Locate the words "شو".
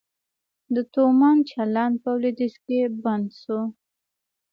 3.41-3.59